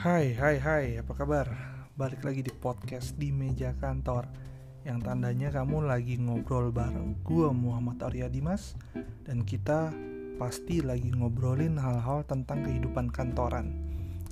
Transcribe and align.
Hai, 0.00 0.32
hai, 0.32 0.56
hai, 0.56 0.96
apa 0.96 1.12
kabar? 1.12 1.44
Balik 1.92 2.24
lagi 2.24 2.40
di 2.40 2.48
podcast 2.48 3.20
di 3.20 3.28
meja 3.36 3.76
kantor. 3.76 4.32
Yang 4.80 5.04
tandanya 5.04 5.52
kamu 5.52 5.84
lagi 5.84 6.16
ngobrol 6.16 6.72
bareng 6.72 7.20
gue 7.20 7.52
Muhammad 7.52 8.00
Arya 8.08 8.32
Dimas 8.32 8.80
Dan 9.28 9.44
kita 9.44 9.92
pasti 10.40 10.80
lagi 10.80 11.12
ngobrolin 11.12 11.76
hal-hal 11.76 12.24
tentang 12.24 12.64
kehidupan 12.64 13.12
kantoran. 13.12 13.76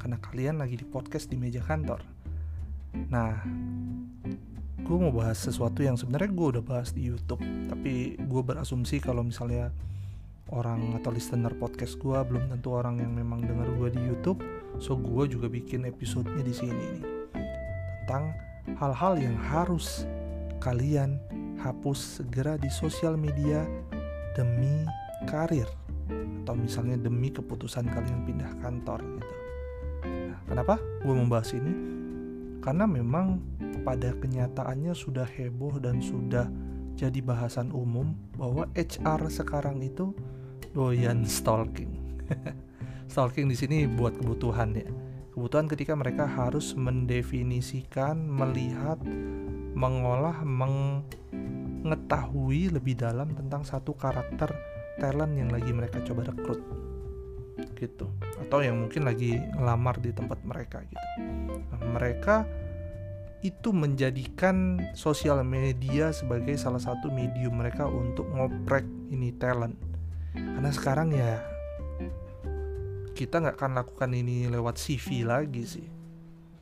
Karena 0.01 0.17
kalian 0.17 0.57
lagi 0.57 0.81
di 0.81 0.89
podcast 0.89 1.29
di 1.29 1.37
meja 1.37 1.61
kantor. 1.61 2.00
Nah, 3.12 3.37
gue 4.80 4.96
mau 4.96 5.12
bahas 5.12 5.37
sesuatu 5.37 5.85
yang 5.85 6.00
sebenarnya 6.00 6.32
gue 6.32 6.48
udah 6.57 6.64
bahas 6.64 6.96
di 6.96 7.05
YouTube 7.05 7.45
Tapi 7.45 8.16
gue 8.16 8.41
berasumsi 8.41 9.05
kalau 9.05 9.21
misalnya 9.21 9.69
orang 10.53 10.96
atau 10.96 11.12
listener 11.12 11.53
podcast 11.57 12.01
gue 12.01 12.17
belum 12.17 12.48
tentu 12.52 12.73
orang 12.73 13.01
yang 13.01 13.12
memang 13.12 13.45
dengar 13.45 13.69
gue 13.77 13.88
di 13.93 14.01
YouTube 14.02 14.41
so 14.80 14.97
gue 14.97 15.24
juga 15.29 15.51
bikin 15.51 15.84
episodenya 15.84 16.43
di 16.45 16.55
sini 16.55 16.84
nih 16.98 17.05
tentang 18.05 18.33
hal-hal 18.80 19.21
yang 19.21 19.37
harus 19.37 20.09
kalian 20.65 21.21
hapus 21.61 22.23
segera 22.23 22.57
di 22.57 22.73
sosial 22.73 23.21
media 23.21 23.66
demi 24.33 24.87
karir 25.27 25.69
atau 26.49 26.57
misalnya 26.57 26.96
demi 26.96 27.29
keputusan 27.29 27.85
kalian 27.93 28.24
pindah 28.24 28.49
kantor 28.65 29.05
gitu. 29.05 29.35
Nah, 30.09 30.41
kenapa 30.49 30.80
gue 31.05 31.12
membahas 31.12 31.52
ini? 31.52 31.73
Karena 32.65 32.88
memang 32.88 33.45
pada 33.85 34.16
kenyataannya 34.16 34.96
sudah 34.96 35.29
heboh 35.29 35.77
dan 35.77 36.01
sudah 36.01 36.49
jadi 36.96 37.21
bahasan 37.21 37.69
umum 37.71 38.16
bahwa 38.35 38.65
HR 38.73 39.29
sekarang 39.29 39.85
itu 39.85 40.16
doyan 40.78 41.27
stalking. 41.27 41.91
stalking 43.10 43.50
di 43.50 43.59
sini 43.59 43.91
buat 43.91 44.14
kebutuhan 44.14 44.79
ya. 44.79 44.87
Kebutuhan 45.35 45.66
ketika 45.66 45.98
mereka 45.98 46.23
harus 46.23 46.70
mendefinisikan, 46.79 48.15
melihat, 48.15 49.02
mengolah, 49.74 50.38
mengetahui 51.82 52.70
lebih 52.70 52.95
dalam 52.95 53.35
tentang 53.35 53.66
satu 53.66 53.90
karakter 53.98 54.54
talent 55.02 55.35
yang 55.35 55.51
lagi 55.51 55.74
mereka 55.74 55.98
coba 56.07 56.30
rekrut 56.30 56.62
gitu 57.74 58.07
atau 58.38 58.63
yang 58.63 58.79
mungkin 58.87 59.02
lagi 59.02 59.35
ngelamar 59.35 59.98
di 59.98 60.15
tempat 60.15 60.38
mereka 60.46 60.87
gitu. 60.87 61.07
Nah, 61.74 61.82
mereka 61.90 62.46
itu 63.42 63.74
menjadikan 63.74 64.78
sosial 64.94 65.42
media 65.42 66.15
sebagai 66.15 66.54
salah 66.54 66.78
satu 66.78 67.10
medium 67.10 67.59
mereka 67.59 67.87
untuk 67.87 68.31
ngoprek 68.31 68.87
ini 69.10 69.34
talent 69.38 69.88
karena 70.39 70.71
sekarang 70.71 71.09
ya 71.15 71.43
kita 73.19 73.43
nggak 73.43 73.56
akan 73.59 73.72
lakukan 73.83 74.11
ini 74.15 74.47
lewat 74.47 74.78
CV 74.78 75.27
lagi 75.27 75.67
sih. 75.67 75.89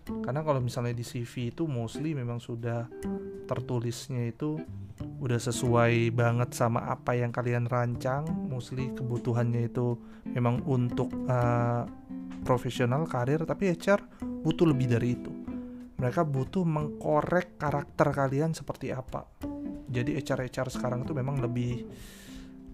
Karena 0.06 0.40
kalau 0.40 0.62
misalnya 0.62 0.96
di 0.96 1.04
CV 1.04 1.52
itu 1.52 1.68
mostly 1.68 2.16
memang 2.16 2.40
sudah 2.40 2.88
tertulisnya 3.44 4.32
itu 4.32 4.56
udah 4.96 5.36
sesuai 5.36 6.14
banget 6.16 6.56
sama 6.56 6.88
apa 6.88 7.12
yang 7.12 7.28
kalian 7.28 7.68
rancang. 7.68 8.24
Mostly 8.48 8.94
kebutuhannya 8.96 9.68
itu 9.68 10.00
memang 10.32 10.64
untuk 10.64 11.12
uh, 11.28 11.84
profesional 12.46 13.04
karir 13.04 13.44
tapi 13.44 13.76
HR 13.76 14.00
butuh 14.40 14.64
lebih 14.64 14.88
dari 14.88 15.12
itu. 15.12 15.32
Mereka 16.00 16.24
butuh 16.24 16.64
mengkorek 16.64 17.60
karakter 17.60 18.16
kalian 18.16 18.56
seperti 18.56 18.96
apa. 18.96 19.28
Jadi 19.92 20.16
HR 20.16 20.48
HR 20.48 20.68
sekarang 20.72 21.04
itu 21.04 21.12
memang 21.12 21.36
lebih 21.42 21.84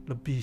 lebih 0.07 0.43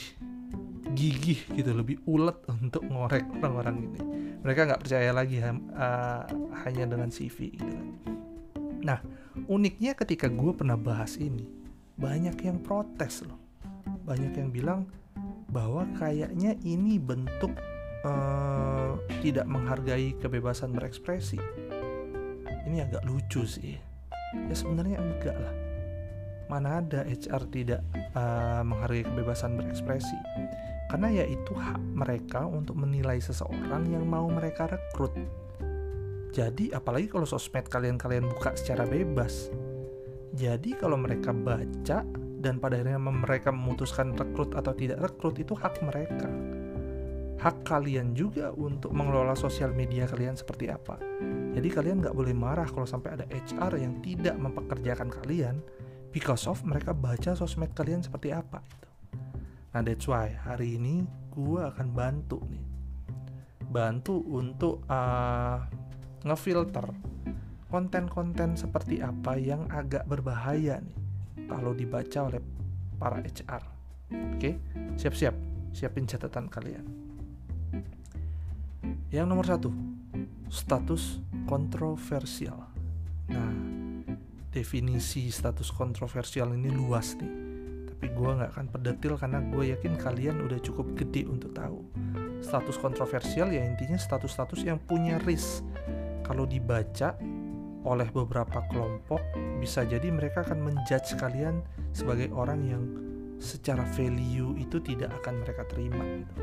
gigih 0.95 1.39
gitu 1.53 1.69
lebih 1.75 2.01
ulet 2.09 2.35
untuk 2.49 2.81
ngorek 2.87 3.25
orang-orang 3.39 3.77
ini. 3.91 4.01
Mereka 4.41 4.59
nggak 4.71 4.81
percaya 4.81 5.11
lagi 5.11 5.37
uh, 5.43 6.23
hanya 6.65 6.85
dengan 6.87 7.11
CV 7.11 7.53
gitu 7.53 7.71
kan. 7.71 7.87
Nah 8.79 8.99
uniknya 9.45 9.93
ketika 9.93 10.31
gue 10.31 10.51
pernah 10.55 10.79
bahas 10.79 11.19
ini 11.19 11.45
banyak 11.99 12.39
yang 12.41 12.57
protes 12.63 13.27
loh. 13.27 13.37
Banyak 13.85 14.33
yang 14.39 14.49
bilang 14.49 14.81
bahwa 15.51 15.85
kayaknya 15.99 16.57
ini 16.65 16.97
bentuk 16.97 17.53
uh, 18.07 18.97
tidak 19.21 19.45
menghargai 19.45 20.15
kebebasan 20.17 20.73
berekspresi. 20.73 21.37
Ini 22.65 22.85
agak 22.89 23.05
lucu 23.05 23.45
sih. 23.45 23.77
Ya 24.33 24.53
sebenarnya 24.53 25.01
enggak 25.01 25.37
lah 25.37 25.68
mana 26.49 26.81
ada 26.81 27.05
HR 27.05 27.45
tidak 27.53 27.81
uh, 28.17 28.65
menghargai 28.65 29.05
kebebasan 29.05 29.55
berekspresi? 29.55 30.17
Karena 30.89 31.13
ya 31.13 31.25
itu 31.29 31.53
hak 31.53 31.77
mereka 31.93 32.49
untuk 32.49 32.73
menilai 32.73 33.21
seseorang 33.21 33.85
yang 33.93 34.09
mau 34.09 34.25
mereka 34.25 34.65
rekrut. 34.65 35.13
Jadi 36.33 36.73
apalagi 36.73 37.05
kalau 37.05 37.29
sosmed 37.29 37.69
kalian-kalian 37.69 38.25
buka 38.25 38.57
secara 38.57 38.89
bebas. 38.89 39.53
Jadi 40.33 40.73
kalau 40.73 40.97
mereka 40.97 41.29
baca 41.29 42.01
dan 42.39 42.57
pada 42.57 42.81
akhirnya 42.81 42.97
mereka 42.97 43.53
memutuskan 43.53 44.17
rekrut 44.17 44.57
atau 44.57 44.73
tidak 44.73 44.97
rekrut 45.05 45.37
itu 45.37 45.53
hak 45.53 45.77
mereka. 45.85 46.29
Hak 47.39 47.63
kalian 47.63 48.17
juga 48.17 48.51
untuk 48.51 48.91
mengelola 48.91 49.31
sosial 49.37 49.71
media 49.71 50.09
kalian 50.09 50.35
seperti 50.35 50.67
apa. 50.73 50.99
Jadi 51.53 51.69
kalian 51.71 52.03
nggak 52.03 52.17
boleh 52.17 52.35
marah 52.35 52.67
kalau 52.67 52.89
sampai 52.89 53.15
ada 53.15 53.25
HR 53.29 53.79
yang 53.79 54.01
tidak 54.03 54.35
mempekerjakan 54.35 55.07
kalian 55.07 55.61
because 56.09 56.45
of 56.49 56.61
mereka 56.65 56.93
baca 56.93 57.37
sosmed 57.37 57.73
kalian 57.77 58.01
seperti 58.01 58.33
apa 58.33 58.61
gitu. 58.65 58.89
Nah 59.75 59.81
that's 59.85 60.05
why 60.09 60.33
hari 60.33 60.77
ini 60.77 61.05
gue 61.33 61.61
akan 61.61 61.87
bantu 61.93 62.41
nih. 62.49 62.65
Bantu 63.69 64.25
untuk 64.33 64.81
uh, 64.89 65.61
ngefilter 66.25 66.89
konten-konten 67.69 68.57
seperti 68.57 68.97
apa 68.97 69.37
yang 69.37 69.69
agak 69.69 70.09
berbahaya 70.09 70.81
nih 70.81 70.97
Kalau 71.45 71.77
dibaca 71.77 72.19
oleh 72.25 72.41
para 72.97 73.21
HR 73.21 73.79
Oke, 74.09 74.57
siap-siap, 74.97 75.37
siapin 75.69 76.09
catatan 76.09 76.49
kalian. 76.49 76.81
Yang 79.13 79.25
nomor 79.29 79.45
satu, 79.45 79.69
status 80.49 81.21
kontroversial. 81.45 82.57
Nah, 83.29 83.68
definisi 84.49 85.29
status 85.29 85.69
kontroversial 85.69 86.53
ini 86.57 86.73
luas 86.73 87.13
nih. 87.17 87.33
Tapi 87.93 88.05
gue 88.15 88.31
nggak 88.31 88.51
akan 88.57 88.67
perdetil 88.73 89.13
karena 89.19 89.39
gue 89.43 89.75
yakin 89.77 89.93
kalian 89.99 90.41
udah 90.41 90.59
cukup 90.63 90.97
gede 90.97 91.29
untuk 91.29 91.53
tahu. 91.53 91.85
Status 92.39 92.79
kontroversial 92.79 93.51
ya 93.51 93.61
intinya 93.61 93.99
status-status 93.99 94.63
yang 94.63 94.79
punya 94.79 95.19
risk. 95.27 95.61
Kalau 96.23 96.47
dibaca 96.47 97.19
oleh 97.83 98.07
beberapa 98.11 98.63
kelompok 98.71 99.21
bisa 99.59 99.83
jadi 99.83 100.07
mereka 100.11 100.43
akan 100.47 100.59
menjudge 100.63 101.15
kalian 101.19 101.63
sebagai 101.91 102.31
orang 102.31 102.59
yang 102.63 102.83
secara 103.39 103.87
value 103.95 104.55
itu 104.59 104.83
tidak 104.83 105.15
akan 105.23 105.43
mereka 105.43 105.63
terima 105.67 106.03
gitu. 106.03 106.33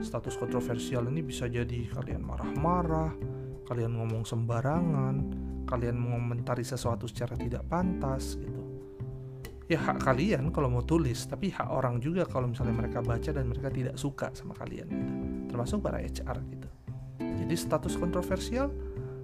Status 0.00 0.34
kontroversial 0.40 1.06
ini 1.12 1.20
bisa 1.20 1.46
jadi 1.46 1.88
kalian 1.92 2.24
marah-marah, 2.24 3.12
kalian 3.68 4.00
ngomong 4.00 4.24
sembarangan, 4.24 5.41
kalian 5.64 5.96
mengomentari 5.98 6.66
sesuatu 6.66 7.06
secara 7.08 7.38
tidak 7.38 7.66
pantas 7.66 8.36
gitu. 8.38 8.62
Ya 9.70 9.78
hak 9.80 10.04
kalian 10.04 10.52
kalau 10.52 10.68
mau 10.68 10.84
tulis 10.84 11.24
tapi 11.24 11.48
hak 11.48 11.70
orang 11.70 12.02
juga 12.02 12.28
kalau 12.28 12.50
misalnya 12.50 12.76
mereka 12.76 13.00
baca 13.00 13.30
dan 13.32 13.48
mereka 13.48 13.72
tidak 13.72 13.96
suka 13.96 14.28
sama 14.36 14.52
kalian 14.58 14.86
gitu. 14.90 15.12
Termasuk 15.54 15.78
para 15.80 16.02
HR 16.02 16.38
gitu. 16.50 16.68
Jadi 17.22 17.54
status 17.56 17.96
kontroversial 17.96 18.68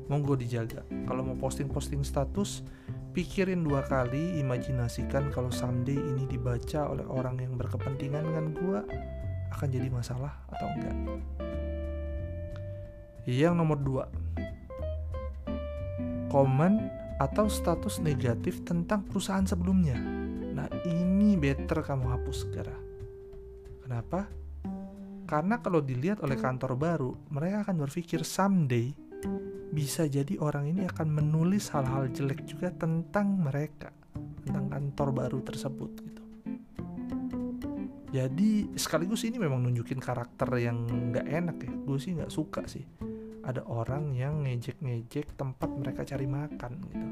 monggo 0.09 0.35
dijaga. 0.35 0.83
Kalau 1.05 1.21
mau 1.21 1.37
posting-posting 1.37 2.01
status 2.01 2.65
pikirin 3.13 3.61
dua 3.67 3.85
kali 3.85 4.41
imajinasikan 4.41 5.29
kalau 5.35 5.53
someday 5.53 5.97
ini 5.97 6.25
dibaca 6.25 6.89
oleh 6.89 7.05
orang 7.05 7.37
yang 7.43 7.59
berkepentingan 7.59 8.25
dengan 8.25 8.47
gua 8.57 8.81
akan 9.53 9.69
jadi 9.69 9.89
masalah 9.93 10.33
atau 10.49 10.67
enggak. 10.77 10.97
Yang 13.29 13.55
nomor 13.59 13.79
dua 13.81 14.05
komen 16.31 16.93
atau 17.19 17.51
status 17.51 17.99
negatif 17.99 18.63
tentang 18.63 19.03
perusahaan 19.03 19.43
sebelumnya 19.43 19.99
Nah 20.59 20.67
ini 20.91 21.39
better 21.39 21.87
kamu 21.87 22.19
hapus 22.19 22.37
segera. 22.43 22.75
Kenapa? 23.87 24.27
Karena 25.23 25.63
kalau 25.63 25.79
dilihat 25.79 26.19
oleh 26.27 26.35
kantor 26.35 26.75
baru, 26.75 27.11
mereka 27.31 27.63
akan 27.63 27.87
berpikir 27.87 28.27
someday 28.27 28.91
bisa 29.71 30.11
jadi 30.11 30.35
orang 30.43 30.75
ini 30.75 30.83
akan 30.91 31.15
menulis 31.15 31.71
hal-hal 31.71 32.11
jelek 32.11 32.43
juga 32.43 32.75
tentang 32.75 33.39
mereka, 33.39 33.95
tentang 34.43 34.67
kantor 34.67 35.09
baru 35.15 35.39
tersebut 35.47 35.91
gitu. 36.03 36.23
Jadi 38.09 38.75
sekaligus 38.75 39.23
ini 39.29 39.39
memang 39.39 39.63
nunjukin 39.63 40.03
karakter 40.03 40.49
yang 40.59 40.89
nggak 40.89 41.29
enak 41.29 41.57
ya. 41.63 41.71
Gue 41.87 42.03
sih 42.03 42.19
nggak 42.19 42.33
suka 42.33 42.67
sih. 42.67 42.83
Ada 43.49 43.65
orang 43.65 44.13
yang 44.13 44.45
ngejek-ngejek 44.45 45.41
tempat 45.41 45.73
mereka 45.73 46.05
cari 46.05 46.29
makan 46.29 46.73
gitu. 46.85 47.07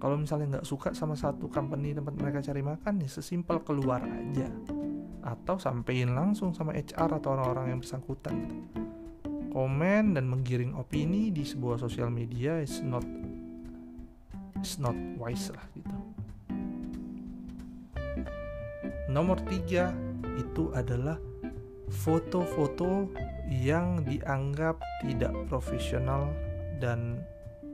Kalau 0.00 0.16
misalnya 0.16 0.56
nggak 0.56 0.64
suka 0.64 0.96
sama 0.96 1.12
satu 1.12 1.52
company 1.52 1.92
tempat 1.92 2.16
mereka 2.16 2.40
cari 2.40 2.64
makan 2.64 3.04
ya 3.04 3.08
sesimpel 3.12 3.60
keluar 3.60 4.00
aja. 4.00 4.48
Atau 5.20 5.60
sampein 5.60 6.16
langsung 6.16 6.56
sama 6.56 6.72
HR 6.72 7.20
atau 7.20 7.36
orang-orang 7.36 7.76
yang 7.76 7.80
bersangkutan 7.84 8.32
gitu. 8.48 8.64
komen 9.50 10.14
dan 10.14 10.30
menggiring 10.30 10.78
opini 10.78 11.34
di 11.34 11.42
sebuah 11.42 11.82
sosial 11.82 12.06
media 12.06 12.62
is 12.62 12.80
not 12.86 13.02
is 14.62 14.78
not 14.78 14.94
wise 15.20 15.50
lah 15.52 15.66
gitu. 15.76 15.96
Nomor 19.10 19.42
tiga 19.44 19.90
itu 20.38 20.70
adalah 20.70 21.18
foto-foto 21.90 23.10
yang 23.50 24.06
dianggap 24.06 24.78
tidak 25.02 25.34
profesional 25.50 26.30
dan 26.78 27.18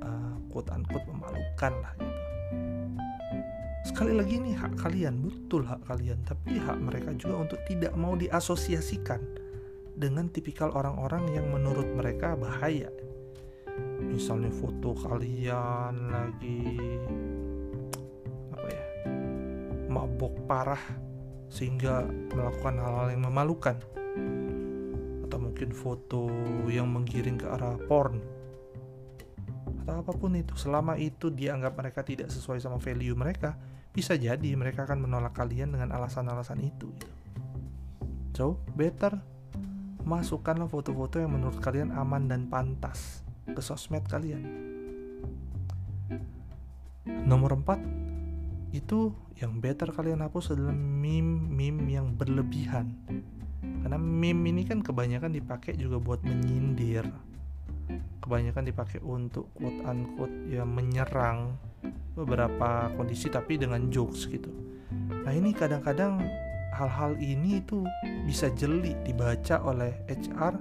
uh, 0.00 0.36
quote 0.48 0.72
unquote 0.72 1.04
memalukan 1.06 1.72
lah 1.84 1.92
gitu. 2.00 2.16
Sekali 3.86 4.18
lagi 4.18 4.42
ini 4.42 4.50
hak 4.50 4.82
kalian, 4.82 5.22
betul 5.22 5.62
hak 5.62 5.86
kalian, 5.86 6.18
tapi 6.26 6.58
hak 6.58 6.74
mereka 6.82 7.14
juga 7.14 7.46
untuk 7.46 7.60
tidak 7.70 7.94
mau 7.94 8.18
diasosiasikan 8.18 9.22
dengan 9.94 10.26
tipikal 10.26 10.74
orang-orang 10.74 11.30
yang 11.30 11.46
menurut 11.54 11.86
mereka 11.94 12.34
bahaya. 12.34 12.90
Misalnya 14.02 14.50
foto 14.50 14.90
kalian 14.96 15.94
lagi 16.10 16.76
apa 18.52 18.66
ya? 18.68 18.84
mabok 19.86 20.34
parah 20.50 20.82
sehingga 21.46 22.04
melakukan 22.34 22.76
hal-hal 22.82 23.08
yang 23.14 23.22
memalukan 23.22 23.78
atau 25.26 25.38
mungkin 25.42 25.70
foto 25.74 26.30
yang 26.70 26.88
menggiring 26.90 27.40
ke 27.40 27.46
arah 27.46 27.76
porn. 27.86 28.20
Atau 29.82 29.94
apa 30.02 30.12
pun 30.14 30.34
itu 30.34 30.54
selama 30.58 30.98
itu 30.98 31.30
dianggap 31.30 31.78
mereka 31.78 32.00
tidak 32.02 32.30
sesuai 32.30 32.58
sama 32.58 32.78
value 32.82 33.14
mereka 33.14 33.54
bisa 33.96 34.12
jadi 34.12 34.52
mereka 34.52 34.84
akan 34.84 35.08
menolak 35.08 35.32
kalian 35.32 35.72
dengan 35.72 35.88
alasan-alasan 35.96 36.60
itu 36.60 36.92
gitu. 37.00 37.08
so 38.36 38.60
better 38.76 39.16
masukkanlah 40.04 40.68
foto-foto 40.68 41.16
yang 41.16 41.32
menurut 41.32 41.56
kalian 41.64 41.96
aman 41.96 42.28
dan 42.28 42.46
pantas 42.46 43.24
ke 43.48 43.58
sosmed 43.58 44.06
kalian. 44.06 44.44
Nomor 47.26 47.58
4 47.58 48.76
itu 48.76 49.10
yang 49.40 49.58
better 49.58 49.90
kalian 49.90 50.22
hapus 50.22 50.54
adalah 50.54 50.76
meme-meme 50.76 51.90
yang 51.90 52.14
berlebihan 52.14 52.94
karena 53.86 54.02
meme 54.02 54.50
ini 54.50 54.66
kan 54.66 54.82
kebanyakan 54.82 55.30
dipakai 55.30 55.78
juga 55.78 56.02
buat 56.02 56.18
menyindir 56.26 57.06
kebanyakan 58.18 58.66
dipakai 58.66 58.98
untuk 58.98 59.46
quote 59.54 59.78
unquote 59.86 60.34
ya 60.50 60.66
menyerang 60.66 61.54
beberapa 62.18 62.90
kondisi 62.98 63.30
tapi 63.30 63.54
dengan 63.54 63.86
jokes 63.86 64.26
gitu. 64.26 64.50
Nah 65.22 65.30
ini 65.30 65.54
kadang-kadang 65.54 66.18
hal-hal 66.74 67.14
ini 67.22 67.62
itu 67.62 67.86
bisa 68.26 68.50
jeli 68.58 68.98
dibaca 69.06 69.62
oleh 69.62 69.94
HR 70.10 70.58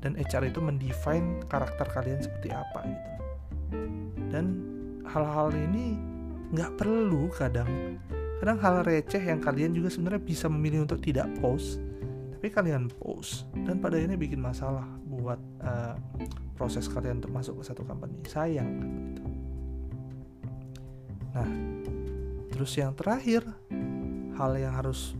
dan 0.00 0.16
HR 0.16 0.48
itu 0.48 0.64
mendefine 0.64 1.44
karakter 1.52 1.84
kalian 1.92 2.24
seperti 2.24 2.48
apa 2.48 2.80
gitu. 2.88 3.10
Dan 4.32 4.64
hal-hal 5.04 5.52
ini 5.52 6.00
nggak 6.56 6.80
perlu 6.80 7.28
kadang 7.28 8.00
kadang 8.40 8.56
hal 8.64 8.80
receh 8.88 9.20
yang 9.20 9.44
kalian 9.44 9.76
juga 9.76 9.92
sebenarnya 9.92 10.24
bisa 10.24 10.48
memilih 10.48 10.88
untuk 10.88 11.04
tidak 11.04 11.28
post 11.44 11.83
tapi 12.44 12.60
kalian 12.60 12.92
post 13.00 13.48
dan 13.64 13.80
pada 13.80 13.96
akhirnya 13.96 14.20
bikin 14.20 14.36
masalah 14.36 14.84
buat 15.08 15.40
uh, 15.64 15.96
proses 16.52 16.84
kalian 16.92 17.16
untuk 17.16 17.32
masuk 17.32 17.64
ke 17.64 17.72
satu 17.72 17.88
company. 17.88 18.20
Sayang 18.28 18.68
gitu. 18.84 19.24
Nah 21.32 21.48
terus 22.52 22.76
yang 22.76 22.92
terakhir 22.92 23.48
hal 24.36 24.52
yang 24.60 24.76
harus 24.76 25.16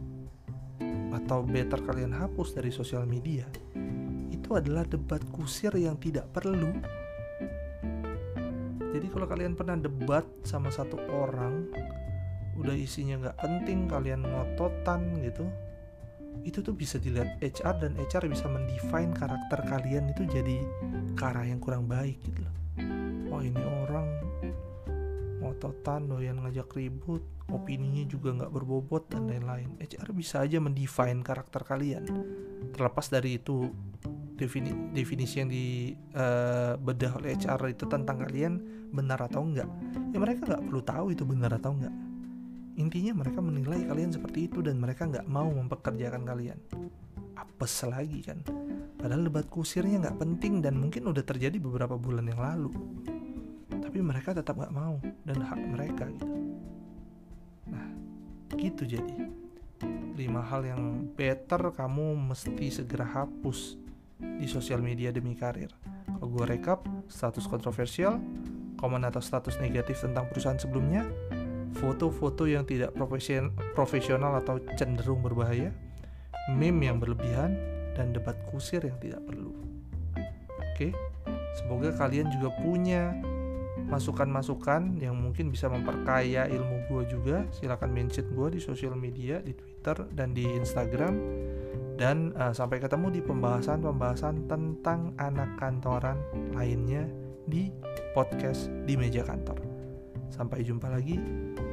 atau 1.17 1.41
better 1.41 1.81
kalian 1.81 2.12
hapus 2.12 2.61
dari 2.61 2.69
sosial 2.69 3.09
media 3.09 3.49
itu 4.29 4.53
adalah 4.53 4.85
debat 4.85 5.25
kusir 5.32 5.73
yang 5.81 5.97
tidak 5.97 6.29
perlu. 6.29 6.77
Jadi 8.93 9.06
kalau 9.09 9.25
kalian 9.25 9.56
pernah 9.56 9.81
debat 9.81 10.29
sama 10.44 10.69
satu 10.69 11.00
orang 11.09 11.73
udah 12.61 12.77
isinya 12.77 13.17
nggak 13.17 13.41
penting 13.41 13.88
kalian 13.88 14.29
ngototan 14.29 15.25
gitu 15.25 15.49
itu 16.44 16.61
tuh 16.61 16.76
bisa 16.76 17.00
dilihat 17.00 17.41
HR 17.41 17.75
dan 17.81 17.93
HR 17.96 18.29
bisa 18.29 18.46
mendefine 18.46 19.17
karakter 19.17 19.64
kalian 19.64 20.12
itu 20.12 20.29
jadi 20.29 20.61
ke 21.17 21.26
yang 21.44 21.58
kurang 21.58 21.88
baik 21.88 22.20
gitu 22.20 22.44
loh. 22.44 22.55
Wah 23.32 23.41
ini 23.41 23.61
orang 23.61 24.06
ngototan 25.41 26.08
doyan 26.08 26.41
ngajak 26.41 26.73
ribut 26.76 27.25
opininya 27.52 28.05
juga 28.08 28.32
nggak 28.32 28.52
berbobot 28.52 29.08
dan 29.08 29.29
lain-lain. 29.29 29.76
HR 29.81 30.12
bisa 30.12 30.44
aja 30.44 30.61
mendefine 30.61 31.25
karakter 31.25 31.64
kalian. 31.64 32.05
Terlepas 32.73 33.08
dari 33.08 33.41
itu 33.41 33.73
defini 34.35 34.91
definisi 34.91 35.38
yang 35.38 35.50
di 35.50 35.94
uh, 36.19 36.75
bedah 36.75 37.23
oleh 37.23 37.38
HR 37.38 37.70
itu 37.70 37.87
tentang 37.87 38.19
kalian 38.26 38.58
benar 38.91 39.23
atau 39.23 39.46
enggak 39.46 39.70
ya 40.11 40.19
mereka 40.19 40.46
nggak 40.46 40.62
perlu 40.67 40.82
tahu 40.82 41.06
itu 41.14 41.23
benar 41.23 41.55
atau 41.55 41.70
enggak 41.75 41.94
Intinya 42.75 43.15
mereka 43.23 43.38
menilai 43.38 43.87
kalian 43.87 44.11
seperti 44.11 44.50
itu 44.50 44.59
dan 44.59 44.82
mereka 44.82 45.06
nggak 45.06 45.31
mau 45.31 45.47
mempekerjakan 45.47 46.26
kalian. 46.26 46.59
Apes 47.38 47.87
lagi 47.87 48.21
kan. 48.26 48.43
Padahal 48.99 49.26
debat 49.31 49.47
kusirnya 49.47 50.03
nggak 50.03 50.19
penting 50.19 50.59
dan 50.59 50.79
mungkin 50.79 51.06
udah 51.06 51.23
terjadi 51.23 51.55
beberapa 51.62 51.94
bulan 51.94 52.26
yang 52.26 52.43
lalu. 52.43 52.75
Tapi 53.69 53.99
mereka 54.03 54.35
tetap 54.35 54.59
nggak 54.59 54.75
mau 54.75 54.99
dan 55.23 55.38
hak 55.38 55.61
mereka 55.71 56.11
gitu. 56.11 56.35
Nah, 57.71 57.87
gitu 58.59 58.82
jadi. 58.82 59.31
Lima 60.15 60.43
hal 60.43 60.67
yang 60.67 61.11
better 61.15 61.75
kamu 61.75 62.31
mesti 62.31 62.70
segera 62.70 63.06
hapus 63.06 63.79
di 64.19 64.47
sosial 64.50 64.82
media 64.82 65.15
demi 65.15 65.35
karir. 65.38 65.70
Kalau 66.06 66.31
gue 66.31 66.47
rekap, 66.47 66.87
status 67.11 67.47
kontroversial, 67.50 68.19
komen 68.79 69.03
atau 69.06 69.19
status 69.19 69.59
negatif 69.59 70.03
tentang 70.03 70.31
perusahaan 70.31 70.59
sebelumnya, 70.59 71.06
foto-foto 71.76 72.47
yang 72.47 72.62
tidak 72.65 72.94
profesional 73.75 74.38
atau 74.38 74.62
cenderung 74.79 75.21
berbahaya, 75.21 75.75
meme 76.55 76.87
yang 76.88 76.99
berlebihan, 77.03 77.59
dan 77.94 78.11
debat 78.11 78.35
kusir 78.50 78.82
yang 78.82 78.99
tidak 78.99 79.23
perlu. 79.26 79.55
Oke, 80.75 80.91
semoga 81.55 81.94
kalian 81.94 82.26
juga 82.35 82.50
punya 82.59 83.15
masukan-masukan 83.87 84.99
yang 84.99 85.15
mungkin 85.15 85.50
bisa 85.50 85.71
memperkaya 85.71 86.50
ilmu 86.50 86.91
gue 86.91 87.03
juga. 87.11 87.47
Silahkan 87.55 87.91
mention 87.91 88.27
gue 88.32 88.59
di 88.59 88.61
sosial 88.62 88.99
media, 88.99 89.38
di 89.43 89.55
Twitter 89.55 89.94
dan 90.15 90.35
di 90.35 90.47
Instagram. 90.47 91.15
Dan 91.94 92.35
uh, 92.35 92.50
sampai 92.50 92.82
ketemu 92.82 93.15
di 93.15 93.20
pembahasan-pembahasan 93.23 94.51
tentang 94.51 95.15
anak 95.15 95.55
kantoran 95.63 96.19
lainnya 96.51 97.06
di 97.46 97.70
podcast 98.19 98.67
di 98.82 98.99
meja 98.99 99.22
kantor. 99.22 99.74
Sampai 100.34 100.67
jumpa 100.67 100.91
lagi. 100.91 101.14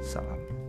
Salam. 0.06 0.61